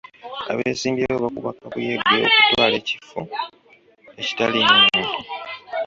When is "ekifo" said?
2.81-3.19